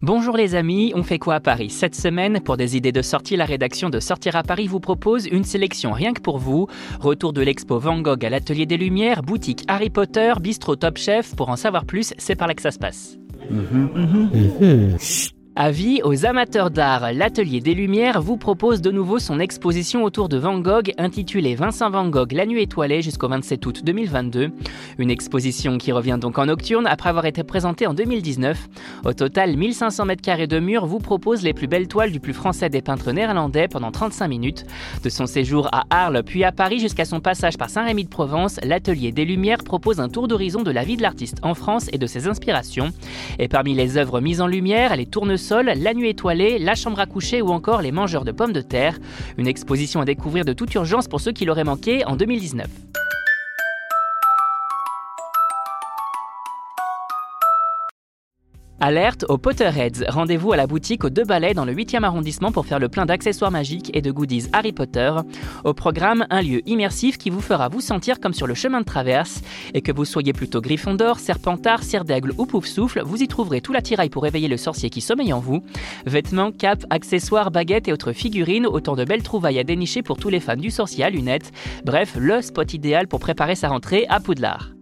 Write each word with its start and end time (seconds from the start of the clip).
Bonjour 0.00 0.36
les 0.36 0.54
amis, 0.54 0.92
on 0.94 1.02
fait 1.02 1.18
quoi 1.18 1.34
à 1.34 1.40
Paris 1.40 1.70
Cette 1.70 1.96
semaine, 1.96 2.38
pour 2.38 2.56
des 2.56 2.76
idées 2.76 2.92
de 2.92 3.02
sortie, 3.02 3.34
la 3.34 3.44
rédaction 3.44 3.90
de 3.90 3.98
Sortir 3.98 4.36
à 4.36 4.44
Paris 4.44 4.68
vous 4.68 4.78
propose 4.78 5.26
une 5.26 5.42
sélection 5.42 5.90
rien 5.90 6.12
que 6.12 6.20
pour 6.20 6.38
vous. 6.38 6.68
Retour 7.00 7.32
de 7.32 7.42
l'expo 7.42 7.80
Van 7.80 8.00
Gogh 8.00 8.24
à 8.24 8.30
l'Atelier 8.30 8.64
des 8.64 8.76
Lumières, 8.76 9.22
boutique 9.22 9.64
Harry 9.66 9.90
Potter, 9.90 10.34
bistrot 10.40 10.76
Top 10.76 10.98
Chef. 10.98 11.34
Pour 11.34 11.48
en 11.48 11.56
savoir 11.56 11.84
plus, 11.84 12.14
c'est 12.16 12.36
par 12.36 12.46
là 12.46 12.54
que 12.54 12.62
ça 12.62 12.70
se 12.70 12.78
passe. 12.78 13.18
Avis 15.60 16.02
aux 16.04 16.24
amateurs 16.24 16.70
d'art, 16.70 17.12
l'Atelier 17.12 17.58
des 17.58 17.74
Lumières 17.74 18.22
vous 18.22 18.36
propose 18.36 18.80
de 18.80 18.92
nouveau 18.92 19.18
son 19.18 19.40
exposition 19.40 20.04
autour 20.04 20.28
de 20.28 20.36
Van 20.36 20.60
Gogh 20.60 20.92
intitulée 20.98 21.56
Vincent 21.56 21.90
Van 21.90 22.08
Gogh 22.08 22.30
La 22.30 22.46
Nuit 22.46 22.62
étoilée 22.62 23.02
jusqu'au 23.02 23.26
27 23.26 23.66
août 23.66 23.80
2022. 23.82 24.52
Une 24.98 25.10
exposition 25.10 25.76
qui 25.76 25.90
revient 25.90 26.16
donc 26.20 26.38
en 26.38 26.46
nocturne 26.46 26.86
après 26.86 27.08
avoir 27.08 27.26
été 27.26 27.42
présentée 27.42 27.88
en 27.88 27.94
2019. 27.94 28.68
Au 29.04 29.12
total, 29.14 29.56
1500 29.56 30.06
m2 30.06 30.46
de 30.46 30.60
murs 30.60 30.86
vous 30.86 31.00
propose 31.00 31.42
les 31.42 31.52
plus 31.52 31.66
belles 31.66 31.88
toiles 31.88 32.12
du 32.12 32.20
plus 32.20 32.34
français 32.34 32.68
des 32.68 32.80
peintres 32.80 33.10
néerlandais 33.10 33.66
pendant 33.66 33.90
35 33.90 34.28
minutes. 34.28 34.64
De 35.02 35.08
son 35.08 35.26
séjour 35.26 35.68
à 35.72 35.86
Arles 35.90 36.22
puis 36.22 36.44
à 36.44 36.52
Paris 36.52 36.78
jusqu'à 36.78 37.04
son 37.04 37.18
passage 37.18 37.58
par 37.58 37.68
Saint-Rémy 37.68 38.04
de 38.04 38.10
Provence, 38.10 38.60
l'Atelier 38.62 39.10
des 39.10 39.24
Lumières 39.24 39.64
propose 39.64 39.98
un 39.98 40.08
tour 40.08 40.28
d'horizon 40.28 40.62
de 40.62 40.70
la 40.70 40.84
vie 40.84 40.96
de 40.96 41.02
l'artiste 41.02 41.38
en 41.42 41.54
France 41.54 41.88
et 41.92 41.98
de 41.98 42.06
ses 42.06 42.28
inspirations. 42.28 42.92
Et 43.40 43.48
parmi 43.48 43.74
les 43.74 43.96
œuvres 43.96 44.20
mises 44.20 44.40
en 44.40 44.46
lumière, 44.46 44.94
les 44.94 45.06
tournesols 45.06 45.47
la 45.50 45.94
Nuit 45.94 46.10
étoilée, 46.10 46.58
La 46.58 46.74
Chambre 46.74 47.00
à 47.00 47.06
coucher 47.06 47.42
ou 47.42 47.48
encore 47.48 47.80
Les 47.82 47.92
Mangeurs 47.92 48.24
de 48.24 48.32
pommes 48.32 48.52
de 48.52 48.60
terre. 48.60 48.98
Une 49.36 49.46
exposition 49.46 50.00
à 50.00 50.04
découvrir 50.04 50.44
de 50.44 50.52
toute 50.52 50.74
urgence 50.74 51.08
pour 51.08 51.20
ceux 51.20 51.32
qui 51.32 51.44
l'auraient 51.44 51.64
manqué 51.64 52.04
en 52.04 52.16
2019. 52.16 52.66
Alerte 58.80 59.24
aux 59.28 59.38
Potterheads. 59.38 60.04
Rendez-vous 60.08 60.52
à 60.52 60.56
la 60.56 60.68
boutique 60.68 61.02
aux 61.02 61.10
Deux 61.10 61.24
Balais 61.24 61.52
dans 61.52 61.64
le 61.64 61.74
8e 61.74 62.04
arrondissement 62.04 62.52
pour 62.52 62.64
faire 62.64 62.78
le 62.78 62.88
plein 62.88 63.06
d'accessoires 63.06 63.50
magiques 63.50 63.90
et 63.92 64.02
de 64.02 64.12
goodies 64.12 64.46
Harry 64.52 64.72
Potter. 64.72 65.12
Au 65.64 65.74
programme, 65.74 66.26
un 66.30 66.42
lieu 66.42 66.62
immersif 66.68 67.18
qui 67.18 67.28
vous 67.28 67.40
fera 67.40 67.68
vous 67.68 67.80
sentir 67.80 68.20
comme 68.20 68.34
sur 68.34 68.46
le 68.46 68.54
chemin 68.54 68.80
de 68.80 68.84
traverse. 68.84 69.42
Et 69.74 69.82
que 69.82 69.90
vous 69.90 70.04
soyez 70.04 70.32
plutôt 70.32 70.60
Gryffondor, 70.60 71.18
Serpentard, 71.18 71.82
Cire 71.82 72.04
d'Aigle 72.04 72.32
ou 72.38 72.46
Pouf-Souffle, 72.46 73.02
vous 73.04 73.20
y 73.20 73.26
trouverez 73.26 73.60
tout 73.60 73.72
l'attirail 73.72 74.10
pour 74.10 74.26
éveiller 74.26 74.48
le 74.48 74.56
sorcier 74.56 74.90
qui 74.90 75.00
sommeille 75.00 75.32
en 75.32 75.40
vous. 75.40 75.64
Vêtements, 76.06 76.52
capes, 76.52 76.86
accessoires, 76.90 77.50
baguettes 77.50 77.88
et 77.88 77.92
autres 77.92 78.12
figurines, 78.12 78.66
autant 78.66 78.94
de 78.94 79.04
belles 79.04 79.24
trouvailles 79.24 79.58
à 79.58 79.64
dénicher 79.64 80.02
pour 80.02 80.18
tous 80.18 80.28
les 80.28 80.40
fans 80.40 80.56
du 80.56 80.70
sorcier 80.70 81.02
à 81.02 81.10
lunettes. 81.10 81.50
Bref, 81.84 82.16
le 82.16 82.42
spot 82.42 82.72
idéal 82.74 83.08
pour 83.08 83.18
préparer 83.18 83.56
sa 83.56 83.68
rentrée 83.68 84.06
à 84.08 84.20
Poudlard. 84.20 84.77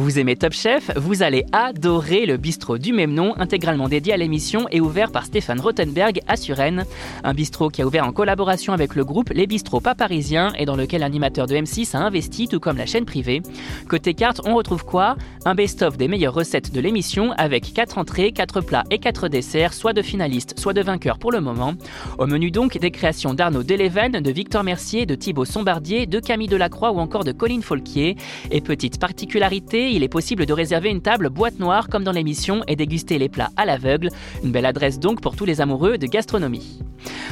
Vous 0.00 0.18
aimez 0.18 0.34
Top 0.34 0.54
Chef? 0.54 0.90
Vous 0.96 1.22
allez 1.22 1.44
adorer 1.52 2.24
le 2.24 2.38
bistrot 2.38 2.78
du 2.78 2.94
même 2.94 3.12
nom, 3.12 3.34
intégralement 3.38 3.86
dédié 3.86 4.14
à 4.14 4.16
l'émission 4.16 4.66
et 4.70 4.80
ouvert 4.80 5.12
par 5.12 5.26
Stéphane 5.26 5.60
Rothenberg 5.60 6.22
à 6.26 6.38
Suresnes. 6.38 6.86
Un 7.22 7.34
bistrot 7.34 7.68
qui 7.68 7.82
a 7.82 7.86
ouvert 7.86 8.06
en 8.06 8.12
collaboration 8.12 8.72
avec 8.72 8.94
le 8.94 9.04
groupe 9.04 9.28
Les 9.28 9.46
Bistrots 9.46 9.82
Pas 9.82 9.94
Parisiens 9.94 10.54
et 10.58 10.64
dans 10.64 10.74
lequel 10.74 11.02
l'animateur 11.02 11.46
de 11.46 11.54
M6 11.54 11.94
a 11.94 12.00
investi, 12.00 12.48
tout 12.48 12.60
comme 12.60 12.78
la 12.78 12.86
chaîne 12.86 13.04
privée. 13.04 13.42
Côté 13.88 14.14
carte, 14.14 14.40
on 14.46 14.54
retrouve 14.54 14.86
quoi? 14.86 15.16
Un 15.44 15.54
best-of 15.54 15.98
des 15.98 16.08
meilleures 16.08 16.32
recettes 16.32 16.72
de 16.72 16.80
l'émission 16.80 17.32
avec 17.36 17.74
4 17.74 17.98
entrées, 17.98 18.32
4 18.32 18.62
plats 18.62 18.84
et 18.90 19.00
4 19.00 19.28
desserts, 19.28 19.74
soit 19.74 19.92
de 19.92 20.00
finalistes, 20.00 20.58
soit 20.58 20.72
de 20.72 20.80
vainqueurs 20.80 21.18
pour 21.18 21.30
le 21.30 21.42
moment. 21.42 21.74
Au 22.16 22.26
menu 22.26 22.50
donc, 22.50 22.78
des 22.78 22.90
créations 22.90 23.34
d'Arnaud 23.34 23.64
Deleven, 23.64 24.12
de 24.12 24.30
Victor 24.30 24.64
Mercier, 24.64 25.04
de 25.04 25.14
Thibaut 25.14 25.44
Sombardier, 25.44 26.06
de 26.06 26.20
Camille 26.20 26.48
Delacroix 26.48 26.90
ou 26.90 27.00
encore 27.00 27.24
de 27.24 27.32
Colline 27.32 27.62
Folquier. 27.62 28.16
Et 28.50 28.62
petite 28.62 28.98
particularité, 28.98 29.89
il 29.92 30.02
est 30.02 30.08
possible 30.08 30.46
de 30.46 30.52
réserver 30.52 30.90
une 30.90 31.02
table 31.02 31.28
boîte 31.28 31.58
noire 31.58 31.88
comme 31.88 32.04
dans 32.04 32.12
l'émission 32.12 32.62
et 32.68 32.76
déguster 32.76 33.18
les 33.18 33.28
plats 33.28 33.50
à 33.56 33.64
l'aveugle. 33.64 34.10
Une 34.44 34.52
belle 34.52 34.66
adresse 34.66 34.98
donc 34.98 35.20
pour 35.20 35.36
tous 35.36 35.44
les 35.44 35.60
amoureux 35.60 35.98
de 35.98 36.06
gastronomie. 36.06 36.80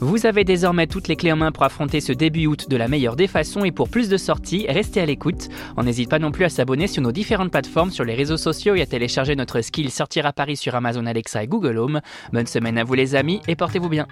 Vous 0.00 0.26
avez 0.26 0.44
désormais 0.44 0.86
toutes 0.86 1.08
les 1.08 1.16
clés 1.16 1.32
en 1.32 1.36
main 1.36 1.52
pour 1.52 1.62
affronter 1.62 2.00
ce 2.00 2.12
début 2.12 2.46
août 2.46 2.68
de 2.68 2.76
la 2.76 2.88
meilleure 2.88 3.16
des 3.16 3.28
façons 3.28 3.64
et 3.64 3.72
pour 3.72 3.88
plus 3.88 4.08
de 4.08 4.16
sorties, 4.16 4.66
restez 4.68 5.00
à 5.00 5.06
l'écoute. 5.06 5.48
On 5.76 5.84
n'hésite 5.84 6.10
pas 6.10 6.18
non 6.18 6.32
plus 6.32 6.44
à 6.44 6.48
s'abonner 6.48 6.86
sur 6.86 7.02
nos 7.02 7.12
différentes 7.12 7.52
plateformes 7.52 7.90
sur 7.90 8.04
les 8.04 8.14
réseaux 8.14 8.36
sociaux 8.36 8.74
et 8.74 8.82
à 8.82 8.86
télécharger 8.86 9.36
notre 9.36 9.60
skill 9.60 9.90
Sortir 9.90 10.26
à 10.26 10.32
Paris 10.32 10.56
sur 10.56 10.74
Amazon 10.74 11.06
Alexa 11.06 11.44
et 11.44 11.46
Google 11.46 11.78
Home. 11.78 12.00
Bonne 12.32 12.46
semaine 12.46 12.78
à 12.78 12.84
vous 12.84 12.94
les 12.94 13.14
amis 13.14 13.40
et 13.46 13.56
portez-vous 13.56 13.88
bien. 13.88 14.06